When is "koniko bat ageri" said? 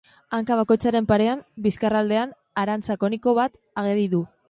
3.05-4.13